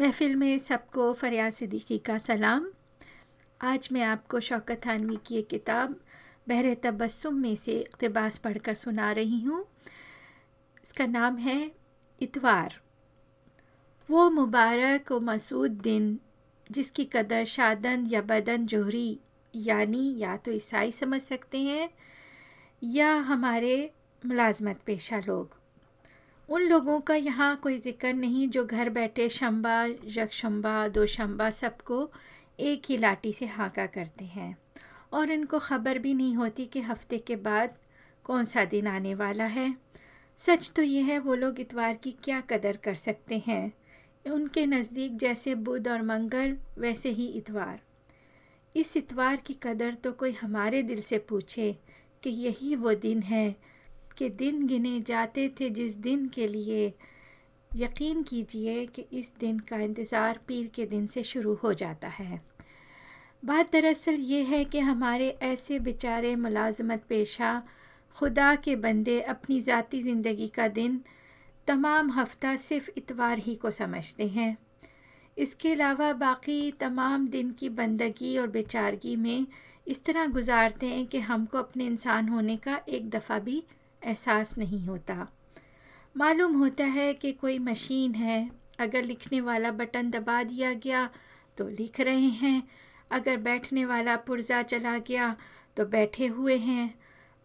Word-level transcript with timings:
महफिल 0.00 0.36
में 0.36 0.58
सबको 0.58 1.12
फरियाद 1.12 1.52
सिद्दीकी 1.52 1.98
का 1.98 2.18
सलाम। 2.18 2.68
आज 3.62 3.88
मैं 3.92 4.02
आपको 4.02 4.40
शौकत 4.40 4.80
थानवी 4.86 5.18
की 5.26 5.36
एक 5.36 5.48
किताब, 5.48 6.00
बहर 6.48 6.74
तबस्सुम 6.74 7.34
में 7.34 7.56
से 7.56 7.72
इकतबास 7.72 8.38
पढ़कर 8.38 8.74
सुना 8.74 9.12
रही 9.12 9.40
हूँ। 9.40 9.66
इसका 10.84 11.06
नाम 11.06 11.36
है 11.36 11.72
इतवार। 12.22 12.80
वो 14.10 14.30
मुबारक 14.30 15.12
व 15.12 15.20
मसूद 15.20 15.70
दिन, 15.70 16.20
जिसकी 16.70 17.04
कदर 17.04 17.44
शादन 17.44 18.06
या 18.06 18.22
बदन 18.22 18.66
जोहरी, 18.66 19.20
यानी 19.54 20.18
या 20.18 20.36
तो 20.36 20.52
ईसाई 20.52 20.92
समझ 20.92 21.22
सकते 21.22 21.58
हैं 21.58 21.90
या 22.82 23.14
हमारे 23.14 23.94
मुलाजमत 24.26 24.80
पेशा 24.86 25.18
लोग। 25.18 25.65
उन 26.48 26.62
लोगों 26.62 27.00
का 27.00 27.14
यहाँ 27.14 27.54
कोई 27.56 27.78
ज़िक्र 27.78 28.12
नहीं 28.12 28.48
जो 28.48 28.64
घर 28.64 28.88
बैठे 28.90 29.28
शंबा 29.28 29.84
यकशंबा 29.84 30.86
दो 30.88 31.06
शंबा 31.06 31.48
सबको 31.50 32.08
एक 32.58 32.82
ही 32.88 32.96
लाठी 32.96 33.32
से 33.32 33.46
हाँका 33.46 33.86
करते 33.86 34.24
हैं। 34.24 34.56
और 35.12 35.30
इनको 35.30 35.58
ख़बर 35.58 35.98
भी 35.98 36.14
नहीं 36.14 36.34
होती 36.34 36.66
कि 36.66 36.80
हफ़्ते 36.80 37.18
के 37.18 37.36
बाद 37.36 37.74
कौन 38.24 38.44
सा 38.44 38.64
दिन 38.64 38.86
आने 38.86 39.14
वाला 39.14 39.44
है। 39.44 39.74
सच 40.38 40.70
तो 40.76 40.82
ये 40.82 41.00
है, 41.00 41.18
वो 41.18 41.34
लोग 41.34 41.60
इतवार 41.60 41.94
की 41.94 42.10
क्या 42.24 42.40
कदर 42.40 42.76
कर 42.76 42.94
सकते 42.94 43.42
हैं? 43.46 43.72
उनके 44.24 44.66
नज़दीक 44.66 45.16
जैसे 45.16 45.54
बुध 45.54 45.88
और 45.88 46.02
मंगल, 46.02 46.56
वैसे 46.78 47.10
ही 47.10 47.26
इतवार। 47.28 47.80
इस 48.74 48.96
इतवार 48.96 49.36
की 49.36 49.54
कदर 49.54 49.94
तो 49.94 50.12
कोई 50.12 50.32
हमारे 50.32 50.82
दिल 50.82 51.02
से 51.02 51.18
पूछे 51.18 51.76
कि 52.22 52.30
यही 52.30 52.74
वो 52.74 52.94
दिन 52.94 53.22
है 53.22 53.54
के 54.18 54.28
दिन 54.28 54.66
गिने 54.66 54.98
जाते 55.00 55.48
थे 55.60 55.70
जिस 55.70 55.96
दिन 55.98 56.26
के 56.28 56.46
लिए। 56.48 56.92
यकीन 57.70 58.22
कीजिए 58.22 58.84
कि 58.86 59.04
इस 59.12 59.32
दिन 59.40 59.58
का 59.60 59.78
इंतज़ार 59.78 60.38
पीर 60.48 60.70
के 60.74 60.86
दिन 60.86 61.06
से 61.06 61.22
शुरू 61.22 61.54
हो 61.54 61.72
जाता 61.74 62.08
है। 62.08 62.40
बात 63.44 63.72
दरअसल 63.72 64.14
ये 64.14 64.42
है 64.42 64.64
कि 64.64 64.78
हमारे 64.80 65.28
ऐसे 65.42 65.78
बेचारे 65.78 66.34
मुलाजमत 66.36 67.02
पेशा, 67.08 67.62
खुदा 68.16 68.54
के 68.54 68.76
बंदे 68.76 69.20
अपनी 69.20 69.60
ज़ाती 69.60 70.00
ज़िंदगी 70.02 70.48
का 70.48 70.68
दिन 70.70 71.00
तमाम 71.68 72.10
हफ़्ता 72.10 72.54
सिर्फ़ 72.56 72.90
इतवार 72.96 73.38
ही 73.38 73.54
को 73.54 73.70
समझते 73.70 74.26
हैं। 74.28 74.56
इसके 75.36 75.72
अलावा 75.72 76.12
बाकी 76.12 76.70
तमाम 76.72 77.28
दिन 77.28 77.50
की 77.50 77.68
बंदगी 77.70 78.36
और 78.38 78.46
बेचारगी 78.46 79.16
में 79.16 79.46
इस 79.86 80.04
तरह 80.04 80.26
गुजारते 80.26 80.86
हैं 80.86 81.06
कि 81.06 81.18
हमको 81.20 81.58
अपने 81.58 81.86
इंसान 81.86 82.28
होने 82.28 82.56
का 82.56 82.80
एक 82.88 83.10
दफ़ा 83.10 83.38
भी 83.38 83.62
एहसास 84.06 84.56
नहीं 84.58 84.86
होता। 84.86 85.26
मालूम 86.16 86.56
होता 86.58 86.84
है 86.84 87.14
कि 87.14 87.32
कोई 87.32 87.58
मशीन 87.58 88.14
है। 88.14 88.50
अगर 88.80 89.04
लिखने 89.04 89.40
वाला 89.40 89.70
बटन 89.70 90.10
दबा 90.10 90.42
दिया 90.42 90.72
गया 90.72 91.08
तो 91.58 91.68
लिख 91.68 92.00
रहे 92.00 92.28
हैं। 92.40 92.62
अगर 93.10 93.36
बैठने 93.36 93.84
वाला 93.84 94.16
पुर्जा 94.16 94.62
चला 94.62 94.98
गया 94.98 95.36
तो 95.76 95.84
बैठे 95.84 96.26
हुए 96.26 96.56
हैं। 96.56 96.94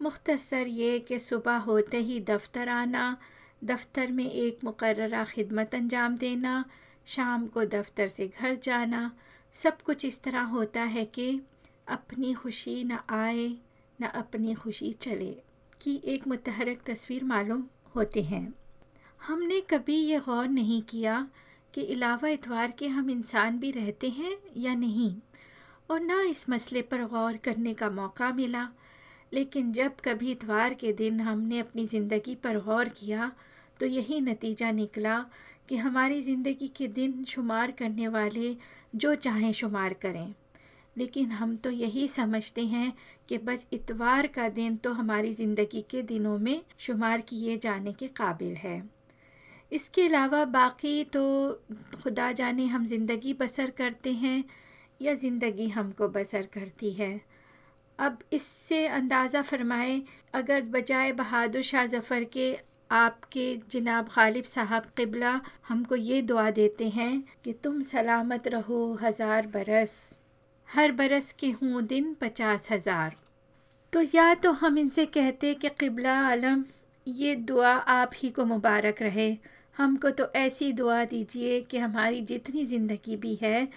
मुख्तसर 0.00 0.66
ये 0.66 0.98
कि 0.98 1.18
सुबह 1.18 1.56
होते 1.56 1.96
ही 1.96 2.20
दफ्तर 2.20 2.68
आना, 2.68 3.16
दफ्तर 3.64 4.12
में 4.12 4.30
एक 4.30 4.64
मुकर्रा 4.64 5.24
खिदमत 5.24 5.74
अंजाम 5.74 6.16
देना, 6.16 6.64
शाम 7.06 7.46
को 7.46 7.64
दफ्तर 7.64 8.08
से 8.08 8.26
घर 8.28 8.54
जाना, 8.54 9.10
सब 9.52 9.82
कुछ 9.82 10.04
इस 10.04 10.22
तरह 10.22 10.40
होता 10.40 10.82
है 10.82 11.04
कि 11.04 11.40
अपनी 11.88 12.34
खुशी 12.34 12.82
न 12.84 12.98
आए, 13.10 13.48
न 14.00 14.04
अपनी 14.04 14.54
खुशी 14.54 14.92
चले। 14.92 15.51
की 15.82 16.00
एक 16.06 16.26
मतहरक 16.28 16.82
तस्वीर 16.86 17.24
मालूम 17.24 17.64
होते 17.96 18.22
हैं। 18.22 18.52
हमने 19.20 19.60
कभी 19.70 19.96
ये 19.96 20.18
गौर 20.20 20.48
नहीं 20.50 20.80
किया 20.90 21.26
कि 21.74 21.86
अलावा 21.86 22.28
इतवार 22.28 22.70
के 22.78 22.88
हम 22.88 23.10
इंसान 23.10 23.58
भी 23.58 23.70
रहते 23.70 24.08
हैं 24.10 24.36
या 24.56 24.74
नहीं, 24.76 25.14
और 25.90 26.00
ना 26.00 26.20
इस 26.22 26.48
मसले 26.50 26.82
पर 26.82 27.04
गौर 27.06 27.36
करने 27.44 27.74
का 27.74 27.90
मौका 27.90 28.32
मिला। 28.32 28.68
लेकिन 29.32 29.72
जब 29.72 30.00
कभी 30.04 30.30
इतवार 30.30 30.74
के 30.74 30.92
दिन 30.92 31.20
हमने 31.20 31.58
अपनी 31.58 31.84
ज़िंदगी 31.86 32.34
पर 32.34 32.58
गौर 32.60 32.88
किया 32.96 33.30
तो 33.80 33.86
यही 33.86 34.20
नतीजा 34.20 34.70
निकला 34.72 35.18
कि 35.68 35.76
हमारी 35.76 36.20
ज़िंदगी 36.22 36.68
के 36.68 36.88
दिन 36.90 37.24
शुमार 37.28 37.70
करने 37.70 38.08
वाले 38.08 38.56
जो 38.94 39.14
चाहें 39.16 39.52
शुमार 39.52 39.92
करें। 40.02 40.34
लेकिन 40.96 41.30
हम 41.32 41.56
तो 41.56 41.70
यही 41.70 42.06
समझते 42.08 42.64
हैं 42.66 42.92
कि 43.28 43.38
बस 43.38 43.66
इतवार 43.72 44.26
का 44.26 44.48
दिन 44.50 44.76
तो 44.76 44.92
हमारी 44.92 45.32
ज़िंदगी 45.32 45.84
के 45.90 46.02
दिनों 46.02 46.38
में 46.38 46.62
शुमार 46.78 47.20
किए 47.20 47.56
जाने 47.58 47.92
के 47.92 48.08
काबिल 48.08 48.54
है। 48.56 48.82
इसके 49.72 50.06
अलावा 50.06 50.44
बाकी 50.46 51.02
तो 51.04 51.24
खुदा 52.02 52.30
जाने 52.32 52.66
हम 52.66 52.84
ज़िंदगी 52.86 53.32
बसर 53.34 53.70
करते 53.70 54.12
हैं 54.14 54.42
या 55.02 55.14
ज़िंदगी 55.14 55.68
हमको 55.68 56.08
बसर 56.08 56.48
करती 56.52 56.90
है। 56.92 57.20
अब 57.98 58.18
इससे 58.32 58.86
अंदाज़ा 58.88 59.42
फरमाए, 59.42 60.00
अगर 60.34 60.62
बजाय 60.62 61.12
बहादुर 61.12 61.62
शाह 61.62 61.86
ज़फ़र 61.86 62.24
के 62.24 62.56
आपके 62.90 63.44
जनाब 63.70 64.08
गालिब 64.16 64.44
साहब 64.44 64.86
किबला 64.96 65.40
हमको 65.68 65.96
ये 65.96 66.20
दुआ 66.22 66.50
देते 66.52 66.88
हैं 66.90 67.22
कि 67.44 67.52
तुम 67.52 67.80
सलामत 67.82 68.48
रहो 68.48 68.92
हज़ार 69.02 69.46
बरस। 69.46 69.94
हर 70.72 70.92
बरस 70.92 71.32
के 71.32 71.50
हों 71.52 71.84
दिन 71.86 72.14
पचास 72.20 72.70
हज़ार। 72.70 73.14
तो 73.92 74.00
या 74.14 74.34
तो 74.34 74.52
हम 74.52 74.78
इनसे 74.78 75.04
कहते 75.06 75.52
कि 75.54 75.68
किबला 75.70 76.14
आलम, 76.20 76.64
ये 77.06 77.34
दुआ 77.36 77.72
आप 77.72 78.10
ही 78.14 78.30
को 78.30 78.44
मुबारक 78.44 79.02
रहे। 79.02 79.36
हमको 79.76 80.10
तो 80.10 80.30
ऐसी 80.36 80.72
दुआ 80.72 81.04
दीजिए 81.04 81.60
कि 81.60 81.78
हमारी 81.78 82.20
जितनी 82.22 82.64
ज़िंदगी 82.64 83.16
भी 83.16 83.34
है, 83.42 83.68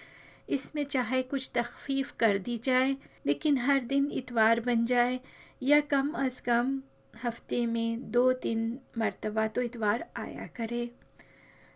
इसमें 0.48 0.84
चाहे 0.84 1.22
कुछ 1.22 1.50
तखफीफ 1.54 2.12
कर 2.12 2.38
दी 2.38 2.56
जाए, 2.64 2.96
लेकिन 3.26 3.58
हर 3.58 3.80
दिन 3.82 4.10
इतवार 4.12 4.60
बन 4.60 4.84
जाए, 4.86 5.20
या 5.62 5.80
कम 5.80 6.10
अज़ 6.16 6.40
कम 6.42 6.80
हफ़्ते 7.24 7.64
में 7.66 8.10
दो 8.10 8.32
तीन 8.32 8.78
मरतबा 8.98 9.46
तो 9.46 9.62
इतवार 9.62 10.06
आया 10.16 10.46
करे। 10.56 10.90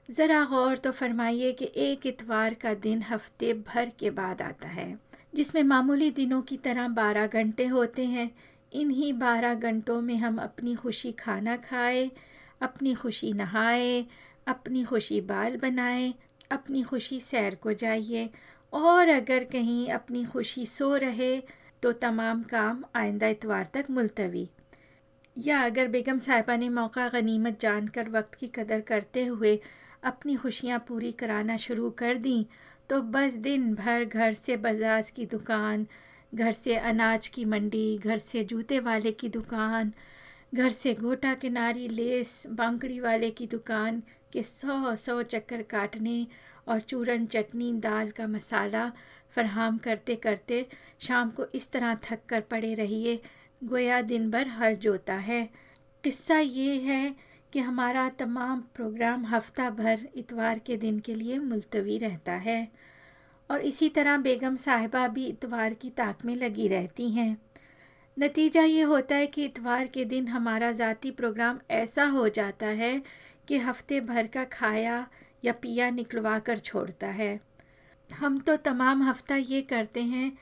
ज़रा 0.09 0.43
गौर 0.45 0.77
तो 0.77 0.91
फरमाइए 0.93 1.53
कि 1.53 1.71
एक 1.77 2.07
इतवार 2.07 2.55
का 2.55 2.75
दिन 2.81 3.03
हफ़्ते 3.03 3.53
भर 3.67 3.91
के 3.99 4.11
बाद 4.11 4.43
आता 4.43 4.69
है। 4.69 4.89
जिसमें 5.35 5.63
मामूली 5.63 6.11
दिनों 6.11 6.43
की 6.43 6.57
तरह 6.57 6.89
बारह 6.89 7.27
घंटे 7.27 7.67
होते 7.67 8.05
हैं। 8.05 8.31
इन्हीं 8.73 9.13
बारह 9.13 9.55
घंटों 9.55 10.01
में 10.01 10.17
हम 10.17 10.39
अपनी 10.39 10.75
खुशी 10.75 11.13
खाना 11.13 11.57
खाए, 11.57 12.11
अपनी 12.61 12.95
खुशी 12.95 13.33
नहाए, 13.33 14.07
अपनी 14.47 14.85
खुशी 14.85 15.21
बाल 15.21 15.57
बनाए, 15.57 16.15
अपनी 16.51 16.83
खुशी 16.83 17.21
सैर 17.21 17.55
को 17.55 17.73
जाइए। 17.73 18.31
और 18.73 19.09
अगर 19.09 19.45
कहीं 19.45 19.89
अपनी 19.89 20.25
खुशी 20.25 20.67
सो 20.67 20.97
रहे 20.97 21.43
तो 21.83 21.93
तमाम 21.93 22.43
काम 22.43 22.85
आइंदा 22.95 23.27
इतवार 23.27 23.69
तक 23.75 23.87
मुलतवी। 23.91 24.49
या 25.39 25.61
अगर 25.61 25.89
बेगम 25.89 26.19
साहिबा 26.19 26.57
ने 26.57 26.69
मौका 26.69 27.09
गनीमत 27.09 27.61
जानकर 27.61 28.09
वक्त 28.09 28.35
की 28.35 28.47
कदर 28.47 28.81
करते 28.81 29.25
हुए 29.25 29.61
अपनी 30.03 30.35
खुशियाँ 30.37 30.85
पूरी 30.89 31.13
कराना 31.13 31.57
शुरू 31.57 31.91
कर 31.91 32.15
दी 32.15 32.47
तो 32.91 33.03
बस 33.03 33.35
दिन 33.35 33.75
भर 33.75 34.05
घर 34.05 34.33
से 34.33 34.57
बजाज 34.57 35.11
की 35.11 35.27
दुकान, 35.27 35.87
घर 36.35 36.53
से 36.53 36.77
अनाज 36.77 37.29
की 37.29 37.45
मंडी, 37.45 37.99
घर 37.99 38.19
से 38.19 38.45
जूते 38.45 38.81
वाले 38.81 39.13
की 39.13 39.29
दुकान, 39.29 39.93
घर 40.55 40.71
से 40.71 40.95
गोटा 40.95 41.35
किनारी 41.35 41.89
लेस, 41.89 42.47
बांकड़ी 42.51 43.01
वाले 43.01 43.31
की 43.31 43.47
दुकान 43.47 44.03
के 44.33 44.43
सौ 44.43 44.95
सौ 44.97 45.23
चक्कर 45.23 45.63
काटने 45.63 46.27
और 46.69 46.81
चूरन 46.81 47.27
चटनी, 47.27 47.73
दाल 47.73 48.11
का 48.11 48.27
मसाला 48.27 48.93
फरहम 49.31 49.79
करते 49.79 50.17
करते 50.17 50.67
शाम 51.01 51.31
को 51.31 51.47
इस 51.55 51.71
तरह 51.71 51.95
थक 51.95 52.19
कर 52.29 52.41
पड़े 52.41 52.75
रहिए। 52.75 53.21
गोया 53.65 54.03
दिन 54.03 54.31
भर 54.31 54.49
हल 54.49 54.75
जोता 54.75 55.15
है। 55.15 55.49
किस्सा 56.05 56.39
ये 56.39 56.75
है 56.75 57.30
कि 57.53 57.59
हमारा 57.59 58.09
तमाम 58.09 58.61
प्रोग्राम 58.75 59.27
हफ़्ता 59.27 59.71
भर 59.71 60.09
इतवार 60.15 60.59
के 60.59 60.77
दिन 60.77 60.99
के 60.99 61.15
लिए 61.15 61.39
मुलतवी 61.39 61.99
रहता 61.99 62.33
है। 62.33 62.69
और 63.51 63.61
इसी 63.61 63.89
तरह 63.89 64.17
बेगम 64.17 64.57
साहिबा 64.57 65.09
भी 65.09 65.27
इतवार 65.27 65.75
की 65.75 65.91
ताक 65.91 66.25
में 66.25 66.37
लगी 66.37 66.69
रहती 66.69 67.11
हैं। 67.11 67.37
नतीजा 68.19 68.63
ये 68.63 68.83
होता 68.83 69.17
है 69.17 69.27
कि 69.27 69.45
इतवार 69.45 69.87
के 69.87 70.05
दिन 70.05 70.29
हमारा 70.29 70.73
ज़ाती 70.73 71.11
प्रोग्राम 71.11 71.59
ऐसा 71.71 72.05
हो 72.05 72.29
जाता 72.29 72.67
है 72.67 73.03
कि 73.49 73.59
हफ़्ते 73.59 74.01
भर 74.01 74.27
का 74.27 74.45
खाया 74.45 75.07
या 75.45 75.53
पिया 75.53 75.91
निकलवा 75.91 76.39
कर 76.39 76.59
छोड़ता 76.59 77.07
है। 77.07 77.41
हम 78.11 78.39
तो 78.39 78.57
तमाम 78.57 79.03
हफ़्ता 79.03 79.37
ये 79.37 79.63
करते 79.63 80.03
हैं 80.03 80.33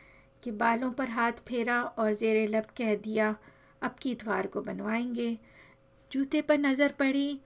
कि 0.43 0.51
बालों 0.51 0.91
पर 0.91 1.09
हाथ 1.09 1.33
फेरा 1.33 1.83
और 1.83 2.13
जेर 2.13 2.49
लब 2.49 2.67
कह 2.77 2.95
दिया, 2.95 3.37
अब 3.83 3.95
की 4.03 4.11
इतवार 4.11 4.47
को 4.47 4.61
बनवाएँगे। 4.61 5.39
जूते 6.13 6.41
पर 6.43 6.59
नज़र 6.59 6.93
पड़ी 6.99 7.39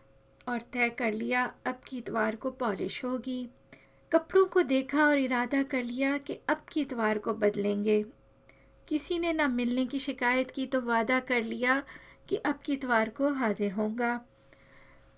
और 0.49 0.61
तय 0.73 0.89
कर 0.89 1.13
लिया 1.13 1.45
अब 1.67 1.81
की 1.89 1.99
इतवार 1.99 2.37
को 2.37 2.51
पॉलिश 2.53 3.03
होगी। 3.05 3.47
कपड़ों 4.13 4.45
को 4.47 4.63
देखा 4.63 5.07
और 5.07 5.19
इरादा 5.19 5.63
कर 5.65 5.83
लिया 5.85 6.17
कि 6.19 6.39
अब 6.49 6.65
की 6.73 6.81
इतवार 6.81 7.19
को 7.19 7.35
बदलेंगे। 7.35 8.05
किसी 8.89 9.19
ने 9.19 9.33
ना 9.33 9.47
मिलने 9.49 9.85
की 9.87 9.99
शिकायत 9.99 10.51
की 10.51 10.67
तो 10.67 10.81
वादा 10.81 11.19
कर 11.21 11.43
लिया 11.43 11.83
कि 12.29 12.37
अब 12.37 12.59
की 12.65 12.73
इतवार 12.73 13.09
को 13.09 13.33
हाजिर 13.35 13.73
होगा 13.73 14.21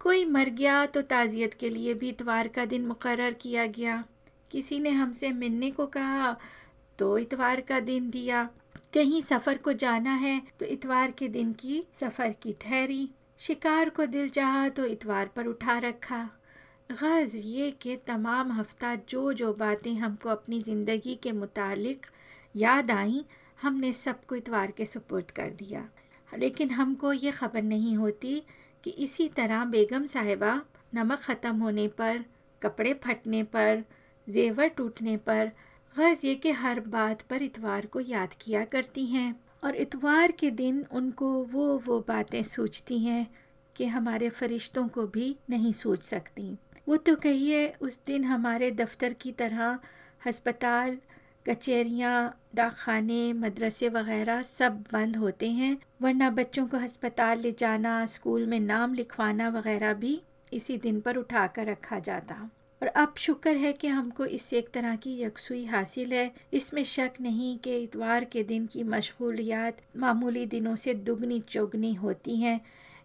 कोई 0.00 0.24
मर 0.24 0.48
गया 0.50 0.84
तो 0.86 1.02
ताज़ियत 1.02 1.54
के 1.54 1.68
लिए 1.70 1.94
भी 1.94 2.08
इतवार 2.08 2.48
का 2.48 2.64
दिन 2.64 2.86
मुकर 2.86 3.30
किया 3.32 3.66
गया। 3.68 4.02
किसी 4.50 4.78
ने 4.78 4.90
हमसे 4.90 5.30
मिलने 5.32 5.70
को 5.70 5.86
कहा 5.88 6.36
तो 6.98 7.16
इतवार 7.18 7.60
का 7.60 7.80
दिन 7.80 8.10
दिया। 8.10 8.42
कहीं 8.94 9.20
सफ़र 9.22 9.58
को 9.58 9.72
जाना 9.74 10.14
है 10.16 10.40
तो 10.60 10.66
इतवार 10.66 11.10
के 11.10 11.28
दिन 11.28 11.52
की 11.52 11.82
सफ़र 11.94 12.32
की 12.42 12.52
ठहरी। 12.60 13.08
शिकार 13.40 13.88
को 13.88 14.04
दिल 14.06 14.28
चाहा 14.28 14.68
तो 14.68 14.84
इतवार 14.86 15.30
पर 15.36 15.46
उठा 15.46 15.78
रखा। 15.78 16.18
गज़, 16.90 17.36
ये 17.36 17.70
कि 17.70 17.96
तमाम 17.96 18.52
हफ़्ता 18.52 18.94
जो 19.08 19.32
जो 19.32 19.52
बातें 19.54 19.94
हमको 19.94 20.28
अपनी 20.28 20.60
ज़िंदगी 20.60 21.14
के 21.14 21.32
मुतालिक 21.32 22.06
याद 22.54 22.90
आईं, 22.90 23.22
हमने 23.62 23.92
सबको 23.92 24.36
इतवार 24.36 24.70
के 24.70 24.84
सुपुर्द 24.86 25.30
कर 25.30 25.50
दिया। 25.50 25.88
लेकिन 26.28 26.70
हमको 26.70 27.12
ये 27.12 27.30
ख़बर 27.30 27.62
नहीं 27.62 27.96
होती 27.96 28.42
कि 28.84 28.90
इसी 28.90 29.28
तरह 29.28 29.64
बेगम 29.64 30.04
साहिबा 30.06 30.60
नमक 30.94 31.18
ख़त्म 31.18 31.56
होने 31.56 31.86
पर, 31.88 32.24
कपड़े 32.62 32.94
फटने 33.04 33.42
पर, 33.42 33.84
जेवर 34.26 34.68
टूटने 34.68 35.16
पर, 35.16 35.50
गज़, 35.96 36.26
ये 36.26 36.34
कि 36.34 36.50
हर 36.52 36.80
बात 36.80 37.22
पर 37.22 37.42
इतवार 37.42 37.86
को 37.86 38.00
याद 38.00 38.34
किया 38.40 38.64
करती 38.64 39.06
हैं। 39.06 39.34
और 39.64 39.76
इतवार 39.76 40.32
के 40.32 40.50
दिन 40.50 40.86
उनको 40.92 41.32
वो 41.44 41.82
वो 41.86 42.04
बातें 42.08 42.42
सोचती 42.42 42.98
हैं 42.98 43.26
कि 43.76 43.86
हमारे 43.86 44.28
फरिश्तों 44.28 44.88
को 44.88 45.06
भी 45.06 45.36
नहीं 45.50 45.72
सोच 45.72 46.02
सकती। 46.02 46.58
वो 46.88 46.96
तो 46.96 47.16
कहिए, 47.16 47.74
उस 47.80 48.04
दिन 48.04 48.24
हमारे 48.24 48.70
दफ्तर 48.70 49.12
की 49.12 49.32
तरह 49.32 49.78
हस्पताल, 50.26 50.98
कचहरियाँ, 51.48 52.40
डाकखाने, 52.54 53.32
मदरसे 53.32 53.88
वगैरह 53.88 54.42
सब 54.42 54.84
बंद 54.92 55.16
होते 55.16 55.50
हैं, 55.50 55.76
वरना 56.02 56.30
बच्चों 56.30 56.66
को 56.66 56.76
हस्पताल 56.76 57.40
ले 57.40 57.52
जाना, 57.58 58.06
स्कूल 58.06 58.46
में 58.46 58.60
नाम 58.60 58.94
लिखवाना 58.94 59.48
वगैरह 59.48 59.94
भी 59.94 60.22
इसी 60.52 60.78
दिन 60.78 61.00
पर 61.00 61.16
उठा 61.16 61.46
कर 61.46 61.66
रखा 61.66 61.98
जाता। 61.98 62.50
और 62.82 62.88
अब 62.88 63.14
शुक्र 63.18 63.50
है 63.56 63.72
कि 63.72 63.88
हमको 63.88 64.24
इससे 64.26 64.58
एक 64.58 64.68
तरह 64.70 64.96
की 64.96 65.18
यकसुई 65.20 65.64
हासिल 65.64 66.12
है। 66.12 66.30
इसमें 66.52 66.82
शक 66.84 67.12
नहीं 67.20 67.56
कि 67.58 67.76
इतवार 67.78 68.24
के 68.24 68.42
दिन 68.42 68.66
की 68.66 68.82
मशगूलियात 68.84 69.76
मामूली 69.96 70.44
दिनों 70.46 70.74
से 70.76 70.94
दुगनी 70.94 71.40
चौगनी 71.40 71.92
होती 71.94 72.36
हैं। 72.36 72.60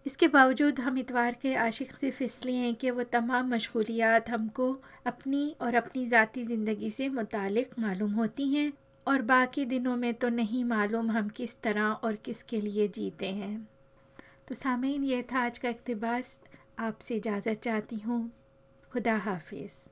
इसके 0.06 0.27
बावजूद 0.27 0.80
हम 0.80 0.98
इतवार 0.98 1.36
के 1.42 1.54
आशिक 1.57 1.94
सिर्फ़ 1.95 2.24
इसलिए 2.24 2.57
हैं 2.57 2.74
कि 2.75 2.92
वो 2.92 3.04
तमाम 3.04 3.54
मशगूलियात 3.54 4.30
हमको 4.30 4.71
अपनी 5.06 5.56
और 5.62 5.75
अपनी 5.75 6.06
ज़ाती 6.06 6.44
ज़िंदगी 6.44 6.89
से 6.89 7.10
मुतक 7.10 7.80
मालूम 7.80 8.12
होती 8.13 8.48
हैं 8.48 8.71
और 9.07 9.21
बाकी 9.24 9.66
दिनों 9.66 9.95
में 9.98 10.13
तो 10.13 10.30
नहीं 10.30 10.63
मालूम 10.66 11.12
हम 11.12 11.30
किस 11.30 11.60
तरह 11.62 11.83
और 11.83 12.16
किसके 12.16 12.62
लिए 12.62 12.88
जीते 12.88 13.27
हैं। 13.27 13.68
तो 14.48 14.56
सामीन 14.56 15.04
ये 15.04 15.21
था 15.31 15.39
आज 15.39 15.57
का 15.57 15.69
इकतबास। 15.69 16.39
आपसे 16.80 17.16
इजाज़त 17.16 17.62
चाहती 17.63 17.98
हूँ। 17.98 18.19
खुदा 18.94 19.16
हाफिज़ 19.26 19.90